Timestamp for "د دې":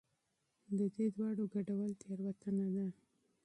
0.77-1.05